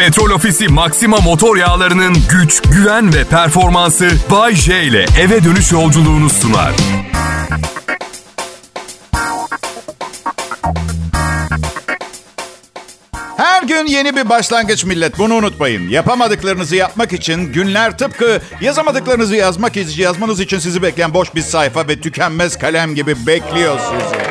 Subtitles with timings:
[0.00, 6.30] Petrol Ofisi Maxima motor yağlarının güç, güven ve performansı Bay J ile eve dönüş yolculuğunu
[6.30, 6.72] sunar.
[13.36, 15.18] Her gün yeni bir başlangıç millet.
[15.18, 15.88] Bunu unutmayın.
[15.88, 21.88] Yapamadıklarınızı yapmak için günler tıpkı yazamadıklarınızı yazmak için yazmanız için sizi bekleyen boş bir sayfa
[21.88, 24.29] ve tükenmez kalem gibi bekliyor sizi.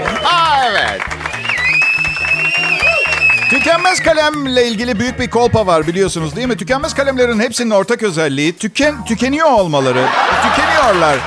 [3.59, 6.57] Tükenmez kalemle ilgili büyük bir kolpa var biliyorsunuz değil mi?
[6.57, 10.05] Tükenmez kalemlerin hepsinin ortak özelliği tüken tükeniyor olmaları.
[10.43, 11.17] Tükeniyorlar.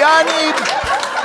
[0.00, 0.52] Yani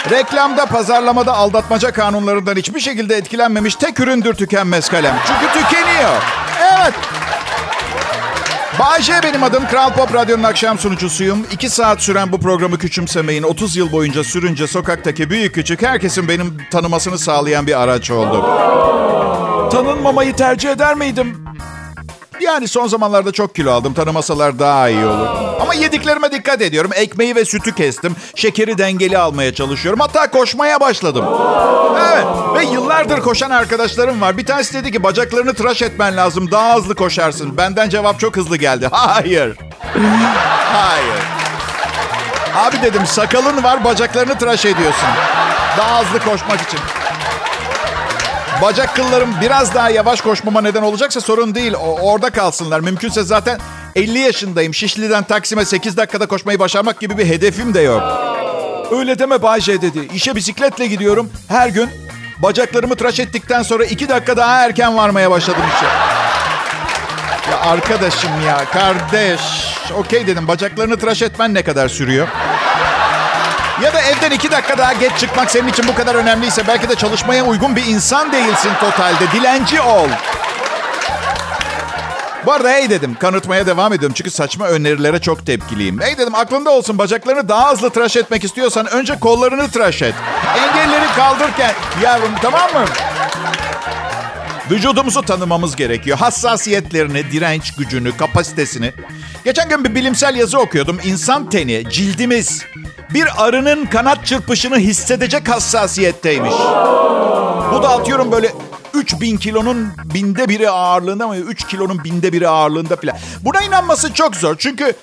[0.09, 5.15] reklamda, pazarlamada aldatmaca kanunlarından hiçbir şekilde etkilenmemiş tek üründür tükenmez kalem.
[5.27, 6.21] Çünkü tükeniyor.
[6.61, 6.93] Evet.
[8.79, 9.67] Bayce benim adım.
[9.67, 11.45] Kral Pop Radyo'nun akşam sunucusuyum.
[11.51, 13.43] İki saat süren bu programı küçümsemeyin.
[13.43, 18.45] 30 yıl boyunca sürünce sokaktaki büyük küçük herkesin benim tanımasını sağlayan bir araç oldu.
[19.75, 21.45] Tanınmamayı tercih eder miydim?
[22.41, 23.93] Yani son zamanlarda çok kilo aldım.
[23.93, 25.27] Tanımasalar daha iyi olur.
[25.61, 26.91] Ama yediklerime dikkat ediyorum.
[26.95, 28.15] Ekmeği ve sütü kestim.
[28.35, 29.99] Şekeri dengeli almaya çalışıyorum.
[29.99, 31.25] Hatta koşmaya başladım.
[32.13, 32.25] Evet.
[32.55, 34.37] Ve yıllardır koşan arkadaşlarım var.
[34.37, 36.51] Bir tanesi dedi ki bacaklarını tıraş etmen lazım.
[36.51, 37.57] Daha hızlı koşarsın.
[37.57, 38.87] Benden cevap çok hızlı geldi.
[38.91, 39.57] Hayır.
[40.73, 41.23] Hayır.
[42.55, 45.09] Abi dedim sakalın var bacaklarını tıraş ediyorsun.
[45.77, 46.79] Daha hızlı koşmak için.
[48.61, 51.73] Bacak kıllarım biraz daha yavaş koşmama neden olacaksa sorun değil.
[51.73, 52.79] O, orada kalsınlar.
[52.79, 53.59] Mümkünse zaten
[53.95, 54.73] 50 yaşındayım.
[54.73, 58.03] Şişli'den Taksim'e 8 dakikada koşmayı başarmak gibi bir hedefim de yok.
[58.91, 60.07] Öyle deme Bayce dedi.
[60.13, 61.29] İşe bisikletle gidiyorum.
[61.47, 61.89] Her gün
[62.37, 65.85] bacaklarımı tıraş ettikten sonra 2 dakika daha erken varmaya başladım işe.
[67.51, 69.41] Ya arkadaşım ya kardeş.
[69.97, 72.27] Okey dedim bacaklarını tıraş etmen ne kadar sürüyor?
[73.83, 76.95] Ya da evden iki dakika daha geç çıkmak senin için bu kadar önemliyse belki de
[76.95, 79.31] çalışmaya uygun bir insan değilsin totalde.
[79.33, 80.07] Dilenci ol.
[82.45, 86.01] Bu arada hey dedim kanıtmaya devam ediyorum çünkü saçma önerilere çok tepkiliyim.
[86.01, 90.15] Hey dedim aklında olsun bacaklarını daha hızlı tıraş etmek istiyorsan önce kollarını tıraş et.
[90.57, 91.71] Engelleri kaldırırken
[92.03, 92.85] yavrum tamam mı?
[94.71, 96.17] Vücudumuzu tanımamız gerekiyor.
[96.17, 98.93] Hassasiyetlerini, direnç gücünü, kapasitesini.
[99.45, 100.99] Geçen gün bir bilimsel yazı okuyordum.
[101.03, 102.65] İnsan teni, cildimiz
[103.13, 106.53] bir arının kanat çırpışını hissedecek hassasiyetteymiş.
[107.71, 108.51] Bu da atıyorum böyle
[108.93, 111.37] 3000 kilonun binde biri ağırlığında mı?
[111.37, 113.17] 3 kilonun binde biri ağırlığında falan.
[113.41, 114.55] Buna inanması çok zor.
[114.57, 114.93] Çünkü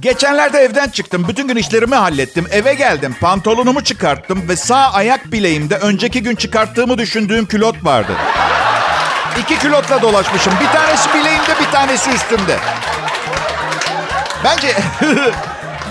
[0.00, 1.26] geçenlerde evden çıktım.
[1.28, 2.46] Bütün gün işlerimi hallettim.
[2.50, 3.16] Eve geldim.
[3.20, 8.12] Pantolonumu çıkarttım ve sağ ayak bileğimde önceki gün çıkarttığımı düşündüğüm külot vardı.
[9.40, 10.52] İki külotla dolaşmışım.
[10.60, 12.58] Bir tanesi bileğimde, bir tanesi üstümde.
[14.44, 14.76] Bence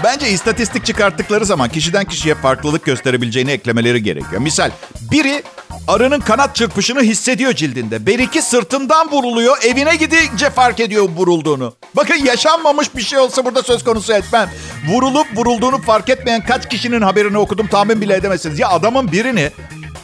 [0.04, 4.42] Bence istatistik çıkarttıkları zaman kişiden kişiye farklılık gösterebileceğini eklemeleri gerekiyor.
[4.42, 4.72] Misal
[5.12, 5.44] biri
[5.88, 8.06] arının kanat çırpışını hissediyor cildinde.
[8.06, 9.58] Beriki sırtından vuruluyor.
[9.64, 11.74] Evine gidince fark ediyor vurulduğunu.
[11.96, 14.50] Bakın yaşanmamış bir şey olsa burada söz konusu etmem.
[14.88, 18.60] Vurulup vurulduğunu fark etmeyen kaç kişinin haberini okudum tahmin bile edemezsiniz.
[18.60, 19.52] Ya adamın birini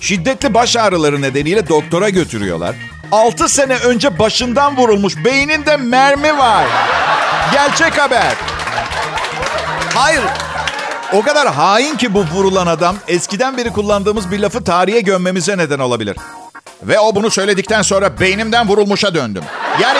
[0.01, 2.75] şiddetli baş ağrıları nedeniyle doktora götürüyorlar.
[3.11, 5.25] 6 sene önce başından vurulmuş.
[5.25, 6.65] Beyninde mermi var.
[7.51, 8.33] Gerçek haber.
[9.95, 10.21] Hayır.
[11.13, 15.79] O kadar hain ki bu vurulan adam eskiden beri kullandığımız bir lafı tarihe gömmemize neden
[15.79, 16.17] olabilir.
[16.83, 19.43] Ve o bunu söyledikten sonra beynimden vurulmuşa döndüm.
[19.81, 19.99] Yani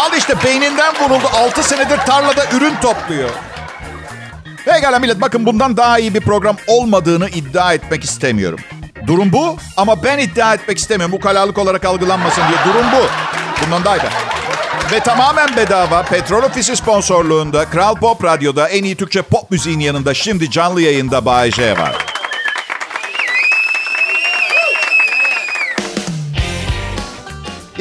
[0.00, 1.28] al işte beyninden vuruldu.
[1.34, 3.30] 6 senedir tarlada ürün topluyor.
[4.64, 8.58] Pekala millet bakın bundan daha iyi bir program olmadığını iddia etmek istemiyorum.
[9.06, 11.12] Durum bu ama ben iddia etmek istemiyorum.
[11.12, 12.74] Bu kalalık olarak algılanmasın diye.
[12.74, 13.06] Durum bu.
[13.66, 14.00] Bundan daha iyi.
[14.92, 20.14] Ve tamamen bedava Petrol Ofisi sponsorluğunda Kral Pop Radyo'da en iyi Türkçe pop müziğin yanında
[20.14, 22.11] şimdi canlı yayında Bay J var.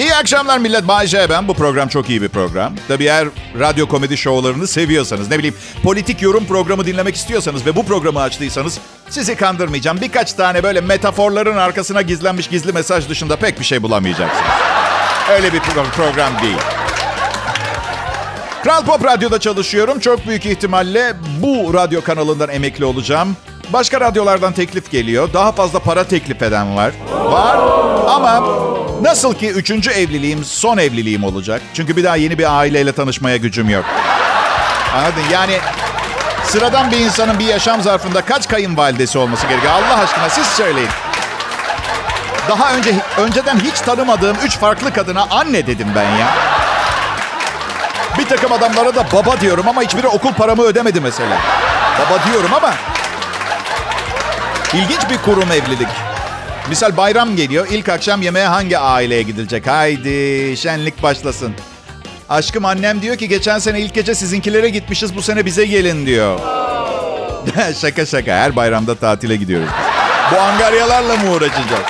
[0.02, 0.88] İyi akşamlar millet.
[0.88, 1.48] Bay ben.
[1.48, 2.74] Bu program çok iyi bir program.
[2.88, 3.28] Tabii eğer
[3.60, 8.80] radyo komedi şovlarını seviyorsanız, ne bileyim politik yorum programı dinlemek istiyorsanız ve bu programı açtıysanız
[9.10, 10.02] sizi kandırmayacağım.
[10.02, 14.50] Birkaç tane böyle metaforların arkasına gizlenmiş gizli mesaj dışında pek bir şey bulamayacaksınız.
[15.32, 15.60] Öyle bir
[15.96, 16.58] program değil.
[18.64, 20.00] Kral Pop Radyo'da çalışıyorum.
[20.00, 23.38] Çok büyük ihtimalle bu radyo kanalından emekli olacağım.
[23.74, 25.30] Başka radyolardan teklif geliyor.
[25.34, 26.92] Daha fazla para teklif eden var.
[27.14, 27.58] Var
[28.08, 31.62] ama nasıl ki üçüncü evliliğim son evliliğim olacak.
[31.74, 33.86] Çünkü bir daha yeni bir aileyle tanışmaya gücüm yok.
[34.96, 35.24] Anladın?
[35.32, 35.58] Yani
[36.44, 39.74] sıradan bir insanın bir yaşam zarfında kaç kayınvalidesi olması gerekiyor?
[39.74, 40.90] Allah aşkına siz söyleyin.
[42.50, 46.28] Daha önce önceden hiç tanımadığım üç farklı kadına anne dedim ben ya.
[48.20, 51.38] Bir takım adamlara da baba diyorum ama hiçbiri okul paramı ödemedi mesela.
[52.00, 52.74] Baba diyorum ama
[54.74, 56.10] ilginç bir kurum evlilik.
[56.69, 57.67] Misal bayram geliyor.
[57.72, 59.67] İlk akşam yemeğe hangi aileye gidilecek?
[59.67, 61.53] Haydi şenlik başlasın.
[62.29, 66.40] Aşkım annem diyor ki geçen sene ilk gece sizinkilere gitmişiz bu sene bize gelin diyor.
[67.81, 69.69] şaka şaka her bayramda tatile gidiyoruz.
[70.31, 71.81] Bu angaryalarla mı uğraşacağız?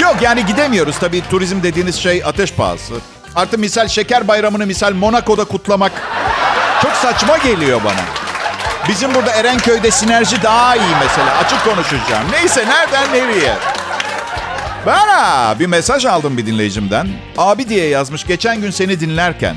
[0.00, 2.94] Yok yani gidemiyoruz tabii turizm dediğiniz şey ateş pahası.
[3.36, 5.92] Artı misal şeker bayramını misal Monaco'da kutlamak
[6.82, 8.00] çok saçma geliyor bana.
[8.88, 11.36] Bizim burada Erenköy'de sinerji daha iyi mesela.
[11.36, 12.24] Açık konuşacağım.
[12.32, 13.54] Neyse nereden nereye?
[14.86, 17.08] Bana bir mesaj aldım bir dinleyicimden.
[17.38, 19.56] Abi diye yazmış geçen gün seni dinlerken.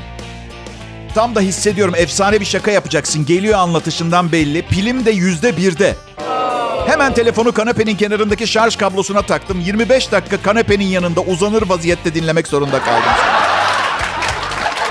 [1.14, 3.26] Tam da hissediyorum efsane bir şaka yapacaksın.
[3.26, 4.62] Geliyor anlatışından belli.
[4.62, 5.96] Pilim de yüzde birde.
[6.86, 9.60] Hemen telefonu kanepenin kenarındaki şarj kablosuna taktım.
[9.60, 13.12] 25 dakika kanepenin yanında uzanır vaziyette dinlemek zorunda kaldım.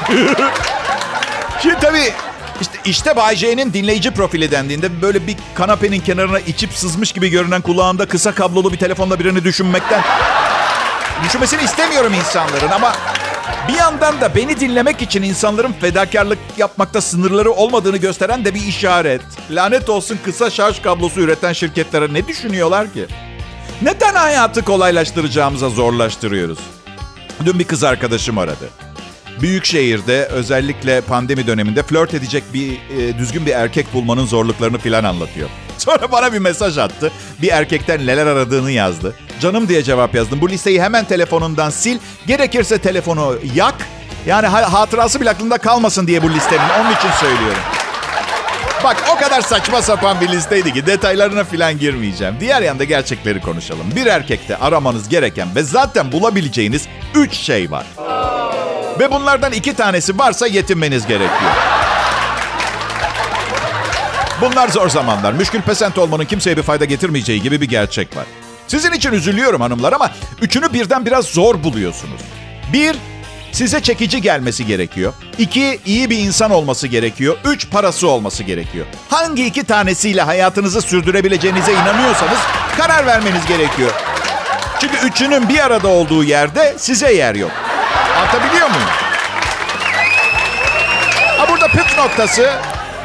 [1.62, 2.14] Şimdi tabii
[2.62, 7.62] işte, işte Bay J'nin dinleyici profili dendiğinde böyle bir kanapenin kenarına içip sızmış gibi görünen
[7.62, 10.02] kulağında kısa kablolu bir telefonla birini düşünmekten...
[11.24, 12.94] Düşünmesini istemiyorum insanların ama
[13.68, 19.22] bir yandan da beni dinlemek için insanların fedakarlık yapmakta sınırları olmadığını gösteren de bir işaret.
[19.52, 23.06] Lanet olsun kısa şarj kablosu üreten şirketlere ne düşünüyorlar ki?
[23.82, 26.60] Neden hayatı kolaylaştıracağımıza zorlaştırıyoruz?
[27.46, 28.70] Dün bir kız arkadaşım aradı.
[29.42, 35.04] Büyük şehirde özellikle pandemi döneminde flört edecek bir e, düzgün bir erkek bulmanın zorluklarını filan
[35.04, 35.50] anlatıyor.
[35.78, 37.12] Sonra bana bir mesaj attı.
[37.42, 39.16] Bir erkekten neler aradığını yazdı.
[39.42, 40.42] Canım diye cevap yazdım.
[40.42, 41.98] Bu listeyi hemen telefonundan sil.
[42.28, 43.76] Gerekirse telefonu yak.
[44.26, 46.70] Yani hatırası bile aklında kalmasın diye bu listenin.
[46.82, 47.62] Onun için söylüyorum.
[48.84, 52.36] Bak o kadar saçma sapan bir listeydi ki detaylarına filan girmeyeceğim.
[52.40, 53.86] Diğer yanda gerçekleri konuşalım.
[53.96, 57.86] Bir erkekte aramanız gereken ve zaten bulabileceğiniz üç şey var.
[59.00, 61.52] Ve bunlardan iki tanesi varsa yetinmeniz gerekiyor.
[64.42, 65.34] Bunlar zor zamanlar.
[65.34, 68.26] Müşkül pesent olmanın kimseye bir fayda getirmeyeceği gibi bir gerçek var.
[68.68, 70.12] Sizin için üzülüyorum hanımlar ama
[70.42, 72.22] üçünü birden biraz zor buluyorsunuz.
[72.74, 72.96] Bir,
[73.52, 75.14] size çekici gelmesi gerekiyor.
[75.38, 77.38] İki, iyi bir insan olması gerekiyor.
[77.46, 78.86] Üç, parası olması gerekiyor.
[79.10, 82.40] Hangi iki tanesiyle hayatınızı sürdürebileceğinize inanıyorsanız
[82.78, 83.92] karar vermeniz gerekiyor.
[84.82, 87.52] Çünkü üçünün bir arada olduğu yerde size yer yok.
[88.20, 88.90] Anlatabiliyor muyum?
[91.38, 92.54] Ha burada püf noktası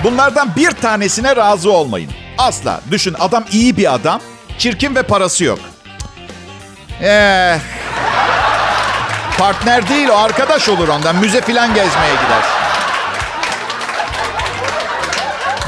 [0.05, 2.11] bunlardan bir tanesine razı olmayın.
[2.39, 2.81] Asla.
[2.91, 4.21] Düşün adam iyi bir adam,
[4.59, 5.59] çirkin ve parası yok.
[7.03, 7.59] Eh,
[9.39, 11.17] partner değil o arkadaş olur ondan.
[11.17, 12.43] Müze filan gezmeye gider.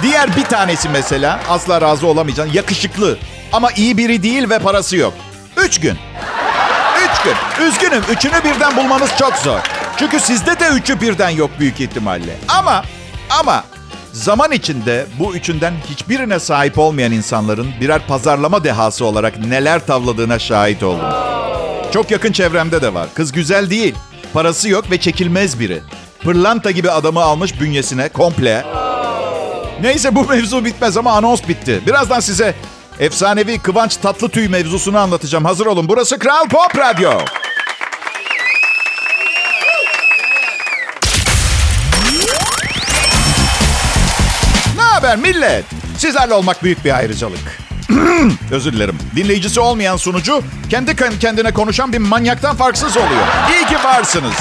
[0.02, 2.54] Diğer bir tanesi mesela asla razı olamayacaksın.
[2.54, 3.19] Yakışıklı
[3.52, 5.14] ama iyi biri değil ve parası yok.
[5.56, 5.98] Üç gün
[7.26, 7.67] gün.
[7.67, 8.02] Üzgünüm.
[8.11, 9.61] Üçünü birden bulmanız çok zor.
[9.99, 12.37] Çünkü sizde de üçü birden yok büyük ihtimalle.
[12.49, 12.84] Ama
[13.40, 13.64] ama
[14.12, 20.82] zaman içinde bu üçünden hiçbirine sahip olmayan insanların birer pazarlama dehası olarak neler tavladığına şahit
[20.82, 21.06] oldum.
[21.93, 23.08] Çok yakın çevremde de var.
[23.14, 23.94] Kız güzel değil.
[24.32, 25.81] Parası yok ve çekilmez biri.
[26.22, 28.64] Pırlanta gibi adamı almış bünyesine komple.
[29.82, 31.81] Neyse bu mevzu bitmez ama anons bitti.
[31.87, 32.55] Birazdan size
[33.00, 35.44] Efsanevi Kıvanç Tatlıtüy mevzusunu anlatacağım.
[35.44, 35.88] Hazır olun.
[35.88, 37.10] Burası Kral Pop Radyo.
[44.76, 45.64] Ne haber millet?
[45.98, 47.58] Sizlerle olmak büyük bir ayrıcalık.
[48.50, 48.98] Özür dilerim.
[49.16, 53.26] Dinleyicisi olmayan sunucu kendi kendine konuşan bir manyaktan farksız oluyor.
[53.52, 54.34] İyi ki varsınız.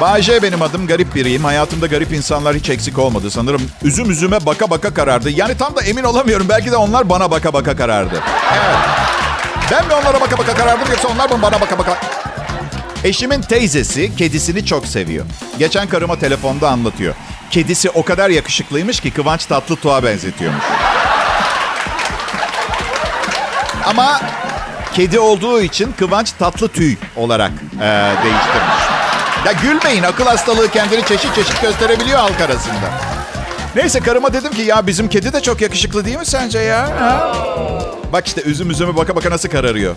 [0.00, 0.86] Bayce benim adım.
[0.86, 1.44] Garip biriyim.
[1.44, 3.30] Hayatımda garip insanlar hiç eksik olmadı.
[3.30, 5.30] Sanırım üzüm üzüme baka baka karardı.
[5.30, 6.48] Yani tam da emin olamıyorum.
[6.48, 8.22] Belki de onlar bana baka baka karardı.
[8.54, 8.76] Evet.
[9.70, 11.98] Ben mi onlara baka baka karardım yoksa onlar mı bana baka baka...
[13.04, 15.26] Eşimin teyzesi kedisini çok seviyor.
[15.58, 17.14] Geçen karıma telefonda anlatıyor.
[17.50, 20.64] Kedisi o kadar yakışıklıymış ki Kıvanç Tatlıtuğ'a benzetiyormuş.
[23.86, 24.20] Ama
[24.94, 28.75] kedi olduğu için Kıvanç Tatlıtüy olarak e, değiştirmiş.
[29.46, 32.90] Ya gülmeyin akıl hastalığı kendini çeşit çeşit gösterebiliyor halk arasında.
[33.76, 37.00] Neyse karıma dedim ki ya bizim kedi de çok yakışıklı değil mi sence ya?
[37.00, 37.32] Ha?
[38.12, 39.94] Bak işte üzüm üzüme baka baka nasıl kararıyor.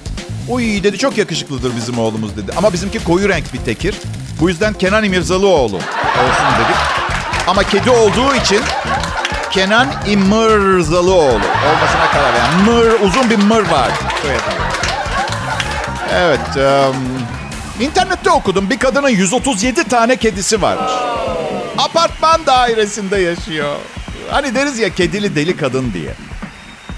[0.50, 2.52] Uy dedi çok yakışıklıdır bizim oğlumuz dedi.
[2.58, 3.96] Ama bizimki koyu renk bir tekir.
[4.42, 6.78] Bu yüzden Kenan İmirzalıoğlu olsun dedik.
[7.48, 8.62] Ama kedi olduğu için
[9.52, 13.90] Kenan İmirzalıoğlu olmasına karar yani mır uzun bir mır var.
[16.14, 16.40] Evet.
[16.56, 16.96] Um,
[17.80, 20.92] İnternette okudum bir kadının 137 tane kedisi varmış.
[21.78, 23.76] Apartman dairesinde yaşıyor.
[24.32, 26.14] Hani deriz ya kedili deli kadın diye.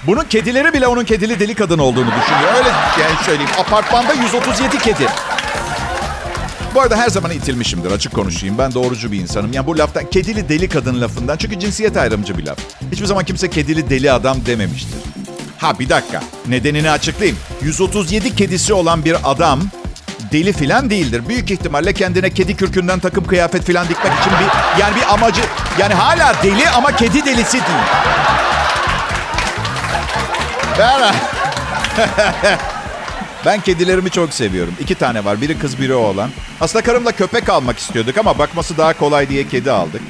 [0.06, 2.54] Bunun kedileri bile onun kedili deli kadın olduğunu düşünüyor.
[2.56, 2.68] Öyle
[3.00, 3.50] yani söyleyeyim.
[3.58, 5.06] Apartmanda 137 kedi.
[6.74, 8.58] Bu arada her zaman itilmişimdir açık konuşayım.
[8.58, 9.52] Ben doğrucu bir insanım.
[9.52, 11.36] Yani bu laftan kedili deli kadın lafından.
[11.36, 12.58] Çünkü cinsiyet ayrımcı bir laf.
[12.92, 14.98] Hiçbir zaman kimse kedili deli adam dememiştir.
[15.58, 16.22] Ha bir dakika.
[16.48, 17.38] Nedenini açıklayayım.
[17.62, 19.60] 137 kedisi olan bir adam
[20.32, 21.22] deli filan değildir.
[21.28, 25.42] Büyük ihtimalle kendine kedi kürkünden takım kıyafet filan dikmek için bir yani bir amacı
[25.78, 27.84] yani hala deli ama kedi delisi değil.
[30.78, 31.14] Ben
[33.46, 34.74] Ben kedilerimi çok seviyorum.
[34.80, 35.40] İki tane var.
[35.40, 36.30] Biri kız biri oğlan.
[36.60, 40.02] Aslında karımla köpek almak istiyorduk ama bakması daha kolay diye kedi aldık.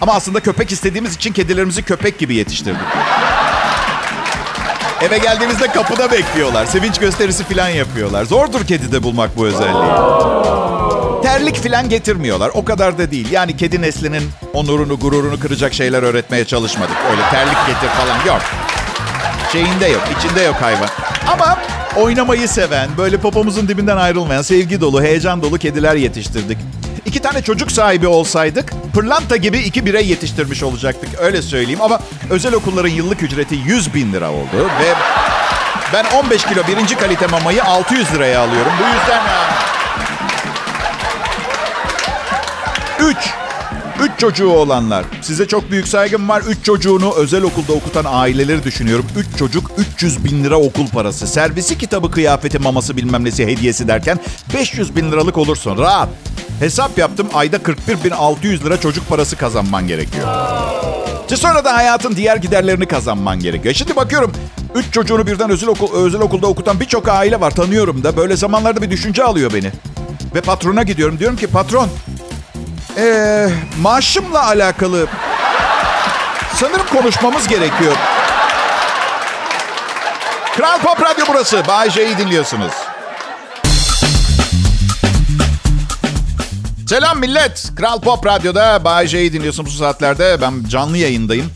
[0.00, 2.80] Ama aslında köpek istediğimiz için kedilerimizi köpek gibi yetiştirdik.
[5.04, 6.66] Eve geldiğimizde kapıda bekliyorlar.
[6.66, 8.24] Sevinç gösterisi falan yapıyorlar.
[8.24, 9.92] Zordur kedide bulmak bu özelliği.
[11.22, 12.50] Terlik falan getirmiyorlar.
[12.54, 13.30] O kadar da değil.
[13.32, 16.96] Yani kedi neslinin onurunu, gururunu kıracak şeyler öğretmeye çalışmadık.
[17.10, 18.42] Öyle terlik getir falan yok.
[19.52, 20.88] Şeyinde yok, içinde yok hayvan.
[21.32, 21.58] Ama
[21.96, 26.58] oynamayı seven, böyle popomuzun dibinden ayrılmayan, sevgi dolu, heyecan dolu kediler yetiştirdik.
[27.04, 31.20] İki tane çocuk sahibi olsaydık, pırlanta gibi iki birey yetiştirmiş olacaktık.
[31.20, 34.68] Öyle söyleyeyim ama özel okulların yıllık ücreti 100 bin lira oldu.
[34.80, 34.94] Ve
[35.92, 38.72] ben 15 kilo birinci kalite mamayı 600 liraya alıyorum.
[38.80, 39.22] Bu yüzden...
[43.10, 43.34] Üç.
[44.00, 45.04] Üç çocuğu olanlar.
[45.22, 46.42] Size çok büyük saygım var.
[46.48, 49.06] Üç çocuğunu özel okulda okutan aileleri düşünüyorum.
[49.16, 51.26] Üç çocuk 300 bin lira okul parası.
[51.26, 54.18] Servisi kitabı, kıyafeti, maması bilmem nesi hediyesi derken
[54.54, 55.78] 500 bin liralık olursun.
[55.78, 56.08] Rahat.
[56.58, 57.28] Hesap yaptım.
[57.34, 60.28] Ayda 41 bin 600 lira çocuk parası kazanman gerekiyor.
[61.36, 63.74] Sonra da hayatın diğer giderlerini kazanman gerekiyor.
[63.74, 64.32] Şimdi bakıyorum
[64.74, 67.50] üç çocuğunu birden özel, okul, özel okulda okutan birçok aile var.
[67.50, 68.16] Tanıyorum da.
[68.16, 69.70] Böyle zamanlarda bir düşünce alıyor beni.
[70.34, 71.18] Ve patrona gidiyorum.
[71.18, 71.88] Diyorum ki patron
[72.98, 73.48] ee,
[73.80, 75.06] maaşımla alakalı
[76.54, 77.92] sanırım konuşmamız gerekiyor.
[80.56, 81.62] Kral Pop Radyo burası.
[81.68, 82.72] Bay J'yi dinliyorsunuz.
[86.86, 87.72] Selam millet.
[87.76, 90.38] Kral Pop Radyo'da Bay J'yi dinliyorsunuz bu saatlerde.
[90.40, 91.46] Ben canlı yayındayım.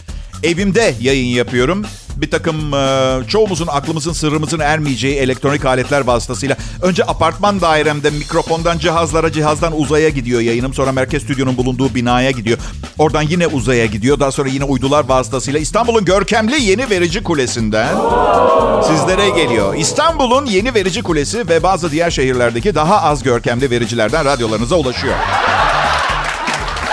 [0.43, 1.85] Evimde yayın yapıyorum
[2.21, 9.33] bir takım e, çoğumuzun aklımızın sırrımızın ermeyeceği elektronik aletler vasıtasıyla önce apartman dairemde mikrofondan cihazlara
[9.33, 10.75] cihazdan uzaya gidiyor yayınım.
[10.75, 12.59] Sonra merkez stüdyonun bulunduğu binaya gidiyor.
[12.99, 14.21] Oradan yine uzaya gidiyor.
[14.21, 17.97] Daha sonra yine uydular vasıtasıyla İstanbul'un görkemli yeni verici kulesinden
[18.87, 19.75] sizlere geliyor.
[19.75, 25.15] İstanbul'un yeni verici kulesi ve bazı diğer şehirlerdeki daha az görkemli vericilerden radyolarınıza ulaşıyor.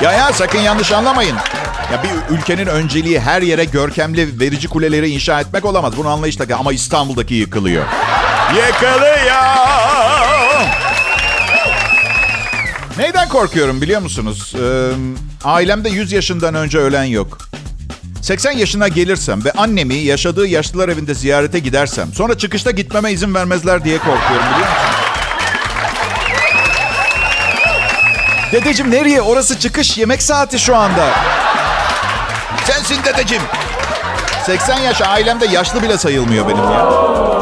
[0.02, 1.36] Ya ya sakın yanlış anlamayın.
[1.96, 5.98] Ya bir ülkenin önceliği her yere görkemli verici kuleleri inşa etmek olamaz.
[5.98, 7.86] Bunu anlayışla ama İstanbul'daki yıkılıyor.
[8.56, 9.42] Yıkılıyor.
[12.98, 14.54] Neyden korkuyorum biliyor musunuz?
[14.62, 14.92] Ee,
[15.44, 17.38] ailemde 100 yaşından önce ölen yok.
[18.22, 23.84] 80 yaşına gelirsem ve annemi yaşadığı yaşlılar evinde ziyarete gidersem sonra çıkışta gitmeme izin vermezler
[23.84, 24.96] diye korkuyorum biliyor musunuz?
[28.52, 29.22] Dedeciğim nereye?
[29.22, 31.14] Orası çıkış yemek saati şu anda.
[32.68, 33.44] Sensin dedeciğim.
[34.46, 36.92] 80 yaş ailemde yaşlı bile sayılmıyor benim ya.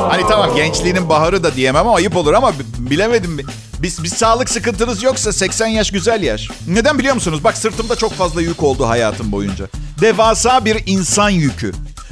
[0.10, 3.40] Hani tamam gençliğinin baharı da diyemem ama ayıp olur ama bilemedim.
[3.82, 6.50] Biz, biz sağlık sıkıntınız yoksa 80 yaş güzel yaş.
[6.68, 7.44] Neden biliyor musunuz?
[7.44, 9.66] Bak sırtımda çok fazla yük oldu hayatım boyunca.
[10.02, 11.72] Devasa bir insan yükü.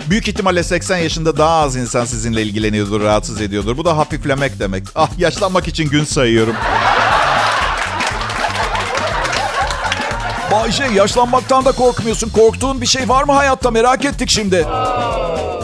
[0.10, 3.78] Büyük ihtimalle 80 yaşında daha az insan sizinle ilgileniyordur, rahatsız ediyordur.
[3.78, 4.84] Bu da hafiflemek demek.
[4.96, 6.56] Ah yaşlanmak için gün sayıyorum.
[10.52, 12.30] Bayce yaşlanmaktan da korkmuyorsun.
[12.30, 14.56] Korktuğun bir şey var mı hayatta merak ettik şimdi.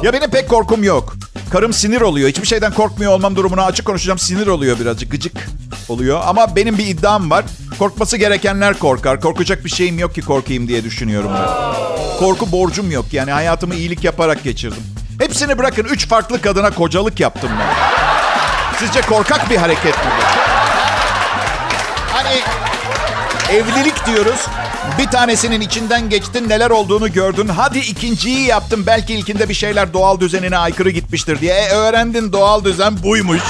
[0.04, 1.14] Ya benim pek korkum yok.
[1.52, 2.30] Karım sinir oluyor.
[2.30, 4.20] Hiçbir şeyden korkmuyor olmam durumuna açık konuşacağım.
[4.20, 5.12] Sinir oluyor birazcık.
[5.12, 5.48] Gıcık
[5.90, 6.22] oluyor.
[6.26, 7.46] Ama benim bir iddiam var.
[7.80, 9.22] Korkması gerekenler korkar.
[9.22, 11.50] Korkacak bir şeyim yok ki korkayım diye düşünüyorum ben.
[12.20, 13.06] Korku borcum yok.
[13.12, 14.84] Yani hayatımı iyilik yaparak geçirdim.
[15.20, 15.84] Hepsini bırakın.
[15.84, 17.76] Üç farklı kadına kocalık yaptım ben.
[18.80, 20.12] Sizce korkak bir hareket mi?
[22.12, 22.40] Hani
[23.52, 24.48] evlilik diyoruz.
[24.98, 27.48] Bir tanesinin içinden geçtin neler olduğunu gördün.
[27.48, 31.54] Hadi ikinciyi yaptın belki ilkinde bir şeyler doğal düzenine aykırı gitmiştir diye.
[31.54, 33.42] E, öğrendin doğal düzen buymuş.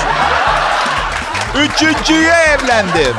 [1.58, 3.16] Üçüncüye evlendim.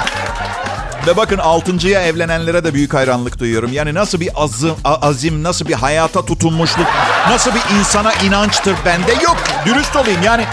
[1.06, 3.72] Ve bakın altıncıya evlenenlere de büyük hayranlık duyuyorum.
[3.72, 6.86] Yani nasıl bir azim, azim, nasıl bir hayata tutunmuşluk,
[7.28, 9.36] nasıl bir insana inançtır bende yok.
[9.66, 10.44] Dürüst olayım yani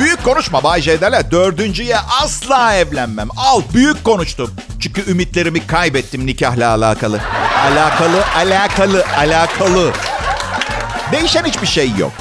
[0.00, 1.30] Büyük konuşma Bay J derler.
[1.30, 3.28] Dördüncüye asla evlenmem.
[3.36, 4.50] Al büyük konuştum.
[5.00, 7.20] Çünkü ümitlerimi kaybettim nikahla alakalı.
[7.64, 9.92] Alakalı, alakalı, alakalı.
[11.12, 12.12] Değişen hiçbir şey yok.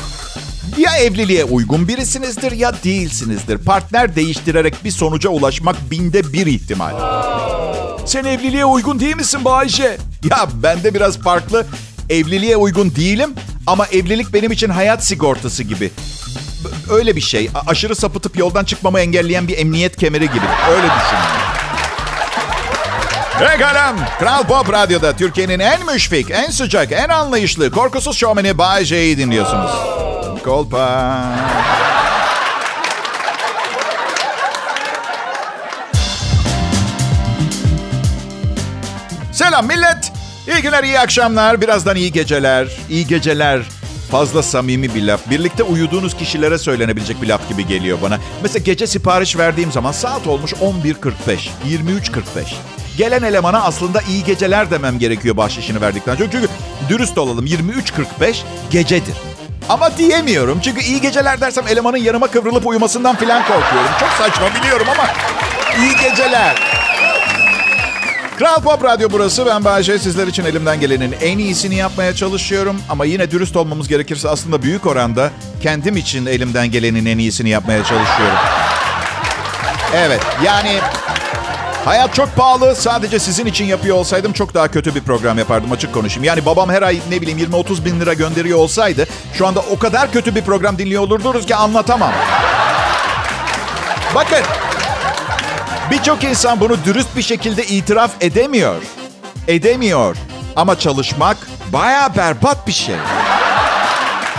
[0.77, 3.57] Ya evliliğe uygun birisinizdir ya değilsinizdir.
[3.57, 6.93] Partner değiştirerek bir sonuca ulaşmak binde bir ihtimal.
[8.05, 9.97] Sen evliliğe uygun değil misin Bayce?
[10.29, 11.65] Ya bende biraz farklı.
[12.09, 13.29] Evliliğe uygun değilim
[13.67, 15.91] ama evlilik benim için hayat sigortası gibi
[16.89, 17.49] öyle bir şey.
[17.67, 20.45] Aşırı sapıtıp yoldan çıkmamı engelleyen bir emniyet kemeri gibi.
[20.71, 21.48] Öyle düşünün.
[23.39, 23.95] Pekala.
[24.19, 29.71] Kral Pop Radyo'da Türkiye'nin en müşfik, en sıcak, en anlayışlı, korkusuz şovmeni Bay J'yi dinliyorsunuz.
[30.43, 31.23] Kolpa.
[39.31, 40.11] Selam millet.
[40.47, 41.61] İyi günler, iyi akşamlar.
[41.61, 42.67] Birazdan iyi geceler.
[42.89, 43.61] İyi geceler.
[44.11, 45.29] Fazla samimi bir laf.
[45.29, 48.17] Birlikte uyuduğunuz kişilere söylenebilecek bir laf gibi geliyor bana.
[48.41, 52.78] Mesela gece sipariş verdiğim zaman saat olmuş 11.45, 23.45.
[52.99, 56.31] Gelen elemana aslında iyi geceler demem gerekiyor bahşişini verdikten sonra.
[56.31, 56.47] Çünkü
[56.89, 58.35] dürüst olalım 23.45
[58.71, 59.15] gecedir.
[59.69, 63.89] Ama diyemiyorum çünkü iyi geceler dersem elemanın yanıma kıvrılıp uyumasından falan korkuyorum.
[63.99, 65.07] Çok saçma biliyorum ama
[65.79, 66.55] iyi geceler.
[68.37, 69.45] Kral Pop Radyo burası.
[69.45, 69.99] Ben Bayece.
[69.99, 72.81] Sizler için elimden gelenin en iyisini yapmaya çalışıyorum.
[72.89, 75.29] Ama yine dürüst olmamız gerekirse aslında büyük oranda
[75.61, 78.37] kendim için elimden gelenin en iyisini yapmaya çalışıyorum.
[79.93, 80.79] Evet yani
[81.85, 82.75] hayat çok pahalı.
[82.75, 86.23] Sadece sizin için yapıyor olsaydım çok daha kötü bir program yapardım açık konuşayım.
[86.23, 90.11] Yani babam her ay ne bileyim 20-30 bin lira gönderiyor olsaydı şu anda o kadar
[90.11, 92.11] kötü bir program dinliyor olurdunuz ki anlatamam.
[94.15, 94.43] Bakın
[95.91, 98.81] Birçok insan bunu dürüst bir şekilde itiraf edemiyor.
[99.47, 100.17] Edemiyor.
[100.55, 101.37] Ama çalışmak
[101.73, 102.95] baya berbat bir şey.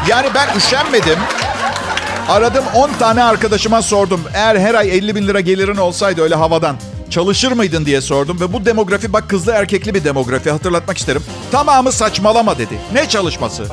[0.08, 1.18] Yani ben üşenmedim.
[2.28, 4.20] Aradım 10 tane arkadaşıma sordum.
[4.34, 6.76] Eğer her ay 50 bin lira gelirin olsaydı öyle havadan
[7.10, 8.40] çalışır mıydın diye sordum.
[8.40, 11.22] Ve bu demografi bak kızlı erkekli bir demografi hatırlatmak isterim.
[11.52, 12.78] Tamamı saçmalama dedi.
[12.92, 13.66] Ne çalışması?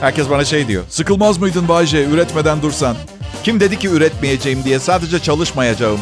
[0.00, 0.84] Herkes bana şey diyor.
[0.88, 2.96] Sıkılmaz mıydın Bayce üretmeden dursan?
[3.44, 6.00] Kim dedi ki üretmeyeceğim diye sadece çalışmayacağım.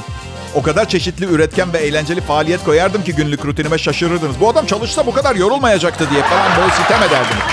[0.55, 4.41] O kadar çeşitli, üretken ve eğlenceli faaliyet koyardım ki günlük rutinime şaşırırdınız.
[4.41, 7.45] Bu adam çalışsa bu kadar yorulmayacaktı diye falan böyle sitem ederdiniz.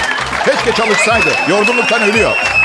[0.45, 1.29] Keşke çalışsaydı.
[1.49, 2.60] Yorgunluktan ölüyor.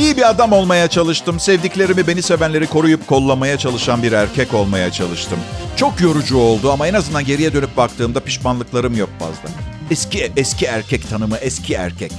[0.00, 1.40] İyi bir adam olmaya çalıştım.
[1.40, 5.38] Sevdiklerimi, beni sevenleri koruyup kollamaya çalışan bir erkek olmaya çalıştım.
[5.76, 9.56] Çok yorucu oldu ama en azından geriye dönüp baktığımda pişmanlıklarım yok fazla.
[9.90, 12.12] Eski eski erkek tanımı, eski erkek.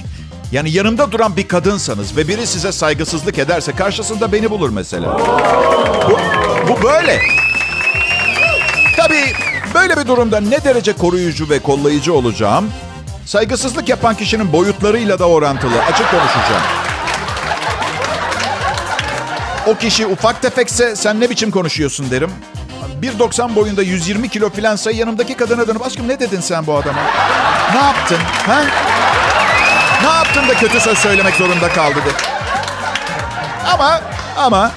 [0.52, 5.18] Yani yanımda duran bir kadınsanız ve biri size saygısızlık ederse karşısında beni bulur mesela.
[6.10, 6.18] Bu,
[6.68, 7.20] bu böyle.
[8.96, 9.24] Tabii
[9.74, 12.70] böyle bir durumda ne derece koruyucu ve kollayıcı olacağım,
[13.26, 15.82] saygısızlık yapan kişinin boyutlarıyla da orantılı.
[15.82, 16.81] Açık konuşacağım.
[19.66, 22.30] O kişi ufak tefekse sen ne biçim konuşuyorsun derim.
[23.02, 27.00] 1.90 boyunda 120 kilo filansa yanımdaki kadına dönüp aşkım ne dedin sen bu adama?
[27.74, 28.18] Ne yaptın?
[28.46, 28.62] Ha?
[30.02, 32.10] Ne yaptın da kötü söz söylemek zorunda kaldı de.
[33.72, 34.00] Ama
[34.36, 34.72] ama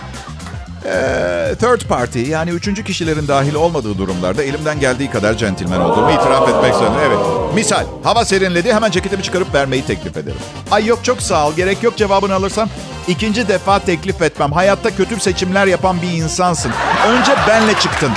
[1.59, 6.73] third party yani üçüncü kişilerin dahil olmadığı durumlarda elimden geldiği kadar centilmen olduğumu itiraf etmek
[6.73, 6.99] zorunda.
[7.05, 7.17] Evet.
[7.55, 10.37] Misal hava serinledi hemen ceketimi çıkarıp vermeyi teklif ederim.
[10.71, 12.69] Ay yok çok sağ ol gerek yok cevabını alırsam
[13.07, 14.51] ikinci defa teklif etmem.
[14.51, 16.71] Hayatta kötü seçimler yapan bir insansın.
[17.07, 18.11] Önce benle çıktın.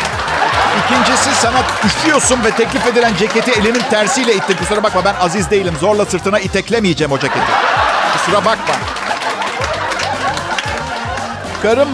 [0.84, 4.56] İkincisi sana üşüyorsun ve teklif edilen ceketi elinin tersiyle ittin.
[4.56, 5.74] Kusura bakma ben aziz değilim.
[5.80, 7.52] Zorla sırtına iteklemeyeceğim o ceketi.
[8.12, 8.74] Kusura bakma.
[11.62, 11.92] Karım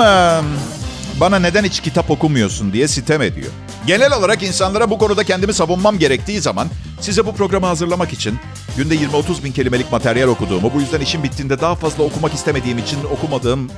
[1.20, 3.52] bana neden hiç kitap okumuyorsun diye sitem ediyor.
[3.86, 6.68] Genel olarak insanlara bu konuda kendimi savunmam gerektiği zaman
[7.00, 8.38] size bu programı hazırlamak için
[8.76, 12.98] günde 20-30 bin kelimelik materyal okuduğumu, bu yüzden işim bittiğinde daha fazla okumak istemediğim için
[13.12, 13.70] okumadığım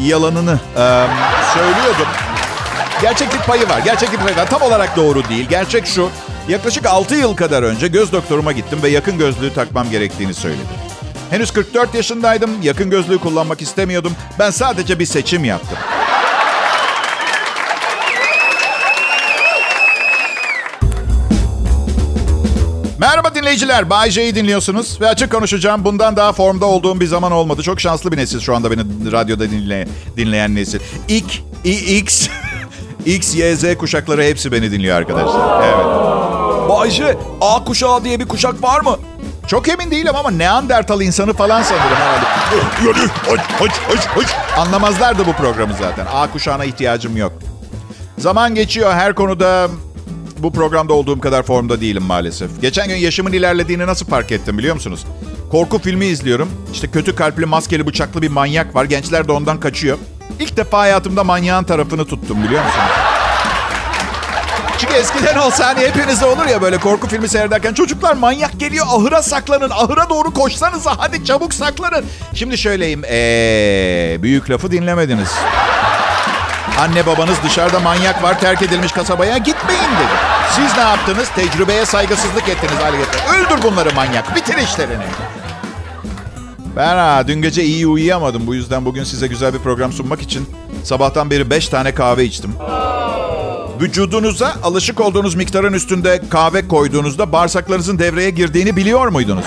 [0.00, 1.06] yalanını e,
[1.54, 2.06] söylüyordum.
[3.02, 3.78] Gerçeklik payı var.
[3.78, 4.50] Gerçeklik payı var.
[4.50, 5.48] Tam olarak doğru değil.
[5.48, 6.08] Gerçek şu.
[6.48, 10.90] Yaklaşık 6 yıl kadar önce göz doktoruma gittim ve yakın gözlüğü takmam gerektiğini söyledi.
[11.30, 12.50] Henüz 44 yaşındaydım.
[12.62, 14.12] Yakın gözlüğü kullanmak istemiyordum.
[14.38, 15.78] Ben sadece bir seçim yaptım.
[23.50, 23.90] Dinleyiciler.
[23.90, 25.00] Bay J'yi dinliyorsunuz.
[25.00, 25.84] Ve açık konuşacağım.
[25.84, 27.62] Bundan daha formda olduğum bir zaman olmadı.
[27.62, 30.80] Çok şanslı bir nesil şu anda beni radyoda dinle, dinleyen nesil.
[31.08, 32.28] İlk, X,
[33.06, 35.62] X, Y, Z kuşakları hepsi beni dinliyor arkadaşlar.
[35.64, 35.86] Evet.
[36.68, 38.96] Bayce, A kuşağı diye bir kuşak var mı?
[39.46, 42.26] Çok emin değilim ama Neandertal insanı falan sanırım herhalde.
[44.58, 46.06] Anlamazlardı bu programı zaten.
[46.12, 47.32] A kuşağına ihtiyacım yok.
[48.18, 49.68] Zaman geçiyor her konuda
[50.42, 52.60] bu programda olduğum kadar formda değilim maalesef.
[52.60, 55.04] Geçen gün yaşımın ilerlediğini nasıl fark ettim biliyor musunuz?
[55.50, 56.50] Korku filmi izliyorum.
[56.72, 58.84] İşte kötü kalpli, maskeli, bıçaklı bir manyak var.
[58.84, 59.98] Gençler de ondan kaçıyor.
[60.40, 62.90] İlk defa hayatımda manyağın tarafını tuttum biliyor musunuz?
[64.78, 69.22] Çünkü eskiden olsa hani hepinizde olur ya böyle korku filmi seyrederken çocuklar manyak geliyor ahıra
[69.22, 69.70] saklanın.
[69.70, 72.04] Ahıra doğru koşsanıza hadi çabuk saklanın.
[72.34, 75.30] Şimdi şöyleyim ee, büyük lafı dinlemediniz.
[76.80, 80.16] Anne babanız dışarıda manyak var terk edilmiş kasabaya gitmeyin dedi.
[80.52, 81.28] Siz ne yaptınız?
[81.28, 82.96] Tecrübeye saygısızlık ettiniz hale
[83.38, 84.36] Öldür bunları manyak.
[84.36, 85.04] Bitir işlerini.
[86.76, 88.46] Ben ha, dün gece iyi uyuyamadım.
[88.46, 90.48] Bu yüzden bugün size güzel bir program sunmak için
[90.84, 92.54] sabahtan beri 5 tane kahve içtim.
[93.80, 99.46] Vücudunuza alışık olduğunuz miktarın üstünde kahve koyduğunuzda bağırsaklarınızın devreye girdiğini biliyor muydunuz?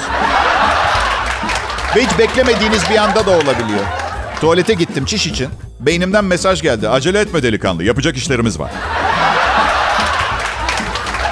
[1.96, 4.03] Ve hiç beklemediğiniz bir anda da olabiliyor.
[4.44, 5.50] Tuvalete gittim çiş için.
[5.80, 6.90] Beynimden mesaj geldi.
[6.90, 7.84] Acele etme delikanlı.
[7.84, 8.72] Yapacak işlerimiz var.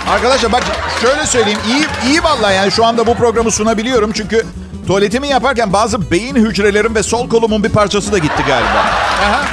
[0.09, 0.63] Arkadaşlar bak
[1.01, 1.59] şöyle söyleyeyim.
[1.67, 4.11] iyi iyi vallahi yani şu anda bu programı sunabiliyorum.
[4.11, 4.45] Çünkü
[4.87, 8.85] tuvaletimi yaparken bazı beyin hücrelerim ve sol kolumun bir parçası da gitti galiba.
[9.23, 9.45] Aha.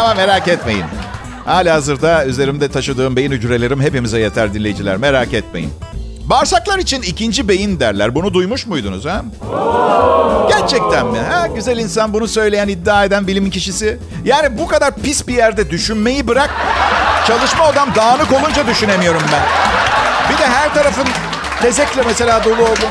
[0.00, 0.84] Ama merak etmeyin.
[1.44, 4.96] Hala hazırda üzerimde taşıdığım beyin hücrelerim hepimize yeter dinleyiciler.
[4.96, 5.70] Merak etmeyin.
[6.32, 8.14] Bağırsaklar için ikinci beyin derler.
[8.14, 9.24] Bunu duymuş muydunuz ha?
[10.48, 11.18] Gerçekten mi?
[11.18, 11.46] Ha?
[11.46, 13.98] Güzel insan bunu söyleyen, iddia eden bilim kişisi.
[14.24, 16.50] Yani bu kadar pis bir yerde düşünmeyi bırak.
[17.26, 19.42] Çalışma odam dağınık olunca düşünemiyorum ben.
[20.32, 21.06] Bir de her tarafın
[21.62, 22.86] tezekle mesela dolu oldu.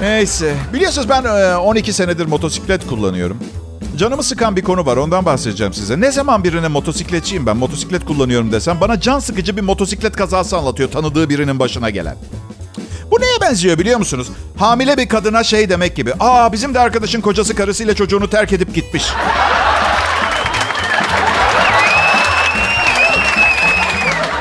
[0.00, 0.54] Neyse.
[0.72, 1.24] Biliyorsunuz ben
[1.56, 3.38] 12 senedir motosiklet kullanıyorum.
[3.98, 6.00] Canımı sıkan bir konu var ondan bahsedeceğim size.
[6.00, 10.90] Ne zaman birine motosikletçiyim ben motosiklet kullanıyorum desem bana can sıkıcı bir motosiklet kazası anlatıyor
[10.90, 12.16] tanıdığı birinin başına gelen.
[13.10, 14.28] Bu neye benziyor biliyor musunuz?
[14.56, 16.12] Hamile bir kadına şey demek gibi.
[16.20, 19.04] Aa bizim de arkadaşın kocası karısıyla çocuğunu terk edip gitmiş.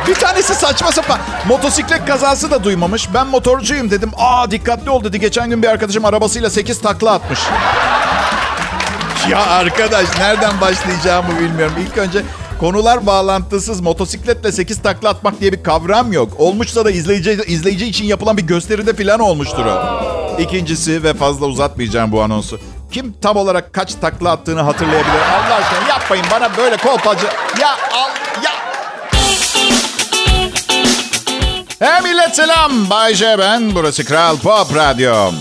[0.08, 3.10] Bir tanesi saçma sapan motosiklet kazası da duymamış.
[3.14, 4.12] Ben motorcuyum dedim.
[4.18, 5.20] Aa dikkatli ol dedi.
[5.20, 7.40] Geçen gün bir arkadaşım arabasıyla 8 takla atmış.
[9.30, 11.76] Ya arkadaş nereden başlayacağımı bilmiyorum.
[11.88, 12.22] İlk önce
[12.60, 16.34] konular bağlantısız motosikletle 8 takla atmak diye bir kavram yok.
[16.38, 20.02] Olmuşsa da izleyici, izleyici için yapılan bir gösteride falan olmuştur o.
[20.40, 22.60] İkincisi ve fazla uzatmayacağım bu anonsu.
[22.92, 25.12] Kim tam olarak kaç takla attığını hatırlayabilir?
[25.14, 27.26] Allah aşkına yapmayın bana böyle kolpacı.
[27.62, 28.10] Ya al
[28.44, 28.52] ya.
[31.80, 32.90] Hey millet selam.
[32.90, 33.76] Bay J ben.
[33.76, 35.32] Burası Kral Pop Radyo.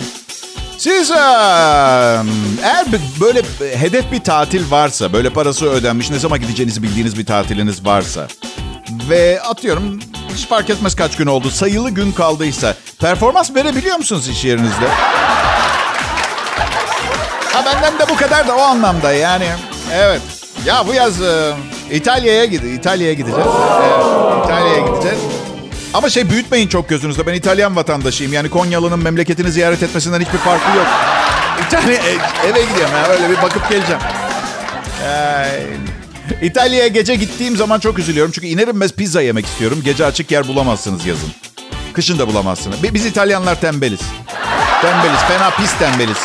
[0.81, 2.87] Siz eğer
[3.21, 3.43] böyle
[3.79, 8.27] hedef bir tatil varsa, böyle parası ödenmiş, ne zaman gideceğinizi bildiğiniz bir tatiliniz varsa
[9.09, 10.01] ve atıyorum
[10.35, 14.89] hiç fark etmez kaç gün oldu, sayılı gün kaldıysa performans verebiliyor musunuz iş yerinizde?
[17.53, 19.47] Ha benden de bu kadar da o anlamda yani.
[19.95, 20.23] Evet.
[20.65, 21.15] Ya bu yaz
[21.91, 23.51] İtalya'ya gid İtalya'ya gideceğiz.
[23.83, 24.05] Evet,
[24.45, 25.19] İtalya'ya gideceğiz.
[25.95, 27.27] Ama şey büyütmeyin çok gözünüzde.
[27.27, 28.33] Ben İtalyan vatandaşıyım.
[28.33, 30.87] Yani Konyalı'nın memleketini ziyaret etmesinden hiçbir farkı yok.
[31.67, 32.01] İtalya
[32.47, 33.07] eve gidiyorum ya.
[33.09, 34.01] Öyle bir bakıp geleceğim.
[35.05, 35.63] Ee,
[36.43, 38.33] İtalya'ya gece gittiğim zaman çok üzülüyorum.
[38.33, 39.81] Çünkü iner inmez pizza yemek istiyorum.
[39.85, 41.29] Gece açık yer bulamazsınız yazın.
[41.93, 42.83] Kışın da bulamazsınız.
[42.83, 44.01] Biz İtalyanlar tembeliz.
[44.83, 45.21] Tembeliz.
[45.29, 46.19] Fena pis tembeliz.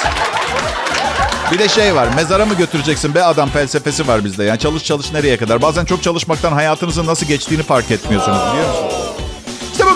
[1.51, 2.07] Bir de şey var.
[2.15, 4.43] Mezara mı götüreceksin be adam felsefesi var bizde.
[4.43, 5.61] Yani çalış çalış nereye kadar.
[5.61, 9.04] Bazen çok çalışmaktan hayatınızın nasıl geçtiğini fark etmiyorsunuz biliyor musunuz?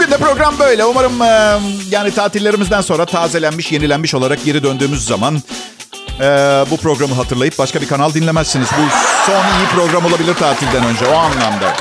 [0.10, 0.86] Bugün program böyle.
[0.86, 5.42] Umarım e, yani tatillerimizden sonra tazelenmiş, yenilenmiş olarak geri döndüğümüz zaman
[6.20, 6.24] e,
[6.72, 8.68] bu programı hatırlayıp başka bir kanal dinlemezsiniz.
[8.72, 8.82] Bu
[9.26, 11.74] son iyi program olabilir tatilden önce o anlamda.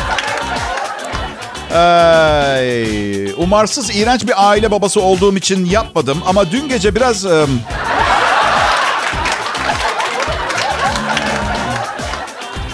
[1.75, 6.23] Ee, umarsız, iğrenç bir aile babası olduğum için yapmadım.
[6.27, 7.27] Ama dün gece biraz...
[7.27, 7.47] E,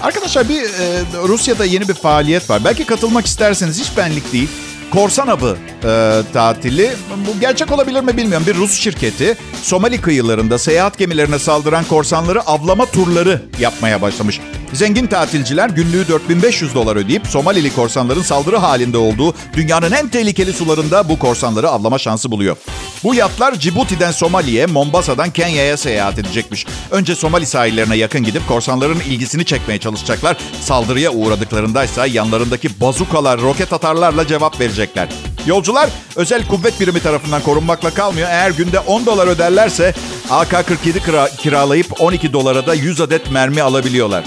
[0.03, 2.65] Arkadaşlar bir e, Rusya'da yeni bir faaliyet var.
[2.65, 4.49] Belki katılmak isterseniz hiç benlik değil.
[4.91, 6.91] Korsan avı e, tatili.
[7.27, 8.47] Bu gerçek olabilir mi bilmiyorum.
[8.47, 14.41] Bir Rus şirketi Somali kıyılarında seyahat gemilerine saldıran korsanları avlama turları yapmaya başlamış.
[14.75, 21.09] Zengin tatilciler günlüğü 4500 dolar ödeyip Somalili korsanların saldırı halinde olduğu dünyanın en tehlikeli sularında
[21.09, 22.57] bu korsanları avlama şansı buluyor.
[23.05, 26.67] Bu yatlar Cibuti'den Somali'ye, Mombasa'dan Kenya'ya seyahat edecekmiş.
[26.91, 30.37] Önce Somali sahillerine yakın gidip korsanların ilgisini çekmeye çalışacaklar.
[30.61, 35.09] Saldırıya uğradıklarındaysa yanlarındaki bazukalar, roket atarlarla cevap verecekler.
[35.47, 38.29] Yolcular özel kuvvet birimi tarafından korunmakla kalmıyor.
[38.31, 39.95] Eğer günde 10 dolar öderlerse
[40.31, 44.25] AK-47 kira- kiralayıp 12 dolara da 100 adet mermi alabiliyorlar.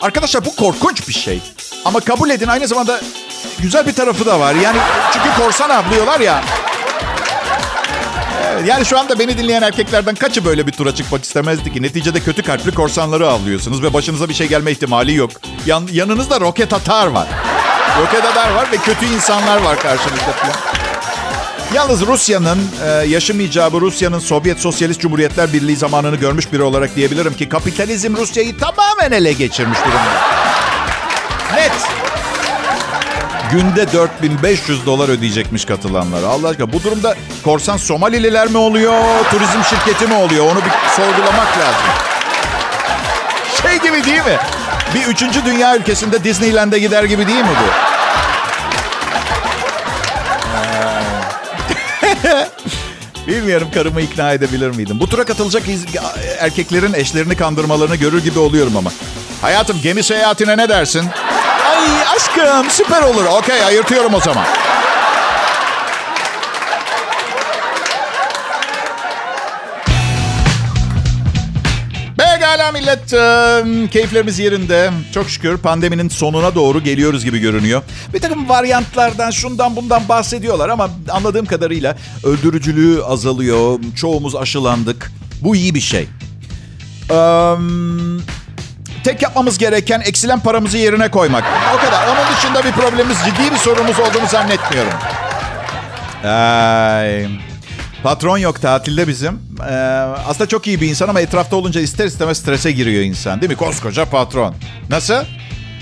[0.00, 1.40] Arkadaşlar bu korkunç bir şey.
[1.84, 3.00] Ama kabul edin aynı zamanda
[3.58, 4.54] güzel bir tarafı da var.
[4.54, 4.78] Yani
[5.12, 6.44] çünkü korsan avlıyorlar ya.
[8.66, 11.82] Yani şu anda beni dinleyen erkeklerden kaçı böyle bir tura çıkmak istemezdi ki?
[11.82, 15.30] Neticede kötü kalpli korsanları avlıyorsunuz ve başınıza bir şey gelme ihtimali yok.
[15.66, 17.26] Yan, yanınızda roket atar var.
[18.00, 20.32] Roket atar var ve kötü insanlar var karşınızda.
[21.74, 27.34] Yalnız Rusya'nın, e, yaşım icabı Rusya'nın Sovyet Sosyalist Cumhuriyetler Birliği zamanını görmüş biri olarak diyebilirim
[27.34, 30.20] ki kapitalizm Rusya'yı tamamen ele geçirmiş durumda.
[31.54, 31.72] Net.
[33.52, 36.22] Günde 4500 dolar ödeyecekmiş katılanlar.
[36.22, 38.94] Allah aşkına bu durumda korsan Somalililer mi oluyor,
[39.30, 40.44] turizm şirketi mi oluyor?
[40.44, 41.86] Onu bir sorgulamak lazım.
[43.62, 44.38] Şey gibi değil mi?
[44.94, 47.95] Bir üçüncü dünya ülkesinde Disneyland'e gider gibi değil mi bu?
[53.26, 55.00] Bilmiyorum karımı ikna edebilir miydim?
[55.00, 55.62] Bu tura katılacak
[56.38, 58.90] erkeklerin eşlerini kandırmalarını görür gibi oluyorum ama.
[59.42, 61.04] Hayatım gemi seyahatine ne dersin?
[61.66, 61.86] Ay
[62.16, 63.24] aşkım süper olur.
[63.24, 64.44] Okey ayırtıyorum o zaman.
[72.80, 73.12] Millet.
[73.12, 74.90] E, keyiflerimiz yerinde.
[75.14, 77.82] Çok şükür pandeminin sonuna doğru geliyoruz gibi görünüyor.
[78.14, 83.78] Bir takım varyantlardan şundan bundan bahsediyorlar ama anladığım kadarıyla öldürücülüğü azalıyor.
[83.96, 85.12] Çoğumuz aşılandık.
[85.42, 86.08] Bu iyi bir şey.
[87.10, 87.54] Ee,
[89.04, 91.44] tek yapmamız gereken eksilen paramızı yerine koymak.
[91.74, 92.06] O kadar.
[92.06, 94.92] Onun dışında bir problemimiz, ciddi bir sorunumuz olduğunu zannetmiyorum.
[96.24, 97.26] Ay.
[98.06, 99.40] Patron yok tatilde bizim.
[99.70, 99.74] Ee,
[100.28, 103.40] aslında çok iyi bir insan ama etrafta olunca ister istemez strese giriyor insan.
[103.40, 103.56] Değil mi?
[103.56, 104.54] Koskoca patron.
[104.90, 105.14] Nasıl?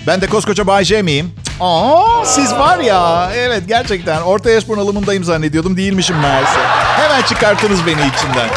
[0.07, 1.35] Ben de koskoca Bay J miyim?
[1.61, 3.31] Aa, siz var ya.
[3.35, 5.77] Evet gerçekten orta yaş bunalımındayım zannediyordum.
[5.77, 6.61] Değilmişim meğerse.
[6.97, 8.49] Hemen çıkarttınız beni içinden.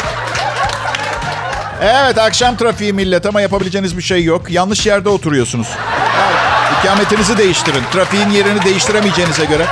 [1.82, 4.50] Evet akşam trafiği millet ama yapabileceğiniz bir şey yok.
[4.50, 5.68] Yanlış yerde oturuyorsunuz.
[6.80, 7.82] İkametinizi değiştirin.
[7.92, 9.66] Trafiğin yerini değiştiremeyeceğinize göre.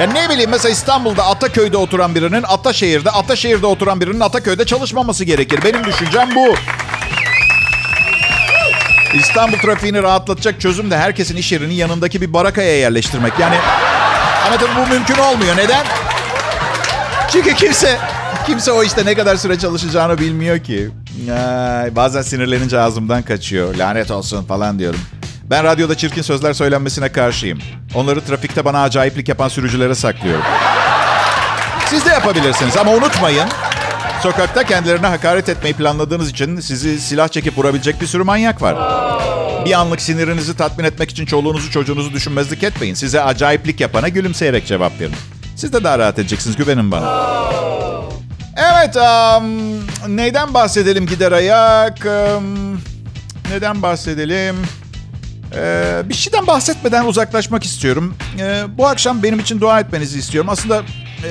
[0.00, 5.60] Ya ne bileyim mesela İstanbul'da Ataköy'de oturan birinin Ataşehir'de, Ataşehir'de oturan birinin Ataköy'de çalışmaması gerekir.
[5.64, 6.54] Benim düşüncem bu.
[9.14, 13.32] İstanbul trafiğini rahatlatacak çözüm de herkesin iş yerini yanındaki bir barakaya yerleştirmek.
[13.38, 13.56] Yani
[14.46, 15.56] ama tabii bu mümkün olmuyor.
[15.56, 15.86] Neden?
[17.32, 17.98] Çünkü kimse
[18.46, 20.88] kimse o işte ne kadar süre çalışacağını bilmiyor ki.
[21.30, 23.74] Ay, bazen sinirlenince ağzımdan kaçıyor.
[23.74, 25.00] Lanet olsun falan diyorum.
[25.44, 27.58] Ben radyoda çirkin sözler söylenmesine karşıyım.
[27.94, 30.44] Onları trafikte bana acayiplik yapan sürücülere saklıyorum.
[31.86, 33.48] Siz de yapabilirsiniz ama unutmayın.
[34.22, 38.76] Sokakta kendilerine hakaret etmeyi planladığınız için sizi silah çekip vurabilecek bir sürü manyak var.
[39.64, 42.94] Bir anlık sinirinizi tatmin etmek için çoluğunuzu çocuğunuzu düşünmezlik etmeyin.
[42.94, 45.14] Size acayiplik yapana gülümseyerek cevap verin.
[45.56, 47.32] Siz de daha rahat edeceksiniz güvenin bana.
[48.56, 52.06] Evet, um, neyden bahsedelim gider ayak?
[52.06, 52.80] Um,
[53.50, 54.56] neden bahsedelim?
[55.54, 58.14] Ee, bir şeyden bahsetmeden uzaklaşmak istiyorum.
[58.38, 60.50] Ee, bu akşam benim için dua etmenizi istiyorum.
[60.50, 60.82] Aslında
[61.24, 61.30] e,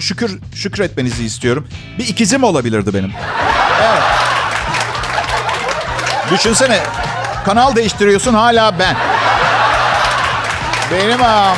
[0.00, 1.68] şükür şükretmenizi istiyorum.
[1.98, 3.12] Bir ikizim olabilirdi benim.
[3.82, 4.02] Evet.
[6.30, 6.80] Düşünsene,
[7.44, 8.96] kanal değiştiriyorsun hala ben.
[10.92, 11.56] Benim um,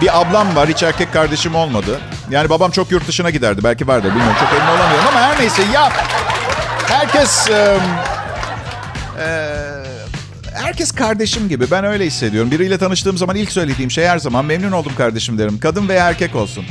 [0.00, 2.00] bir ablam var, hiç erkek kardeşim olmadı.
[2.30, 3.64] Yani babam çok yurt dışına giderdi.
[3.64, 4.36] Belki vardır bilmiyorum.
[4.40, 5.92] Çok emin olamıyorum ama her neyse ya
[6.88, 7.82] herkes um,
[9.20, 9.73] e,
[10.64, 11.70] herkes kardeşim gibi.
[11.70, 12.50] Ben öyle hissediyorum.
[12.50, 15.58] Biriyle tanıştığım zaman ilk söylediğim şey her zaman memnun oldum kardeşim derim.
[15.58, 16.64] Kadın veya erkek olsun.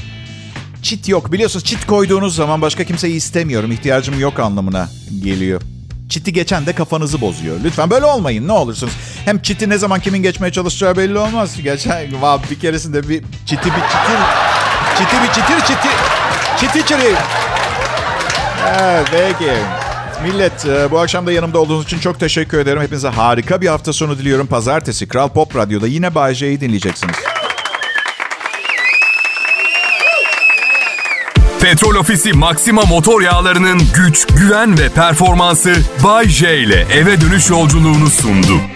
[0.83, 1.31] Çit yok.
[1.31, 3.71] Biliyorsunuz çit koyduğunuz zaman başka kimseyi istemiyorum.
[3.71, 4.89] ihtiyacım yok anlamına
[5.23, 5.61] geliyor.
[6.09, 7.57] Çiti geçen de kafanızı bozuyor.
[7.63, 8.93] Lütfen böyle olmayın ne olursunuz.
[9.25, 11.61] Hem çiti ne zaman kimin geçmeye çalışacağı belli olmaz.
[11.63, 14.19] Geçen vav, bir keresinde bir çiti bir çitir.
[14.97, 15.89] Çiti bir çitir çiti.
[16.59, 17.15] Çiti çiri.
[18.79, 19.82] Evet peki.
[20.23, 22.81] Millet e, bu akşam da yanımda olduğunuz için çok teşekkür ederim.
[22.81, 24.47] Hepinize harika bir hafta sonu diliyorum.
[24.47, 27.15] Pazartesi Kral Pop Radyo'da yine Bay dinleyeceksiniz.
[31.61, 38.07] Petrol Ofisi Maxima motor yağlarının güç, güven ve performansı Bay J ile eve dönüş yolculuğunu
[38.09, 38.72] sundu.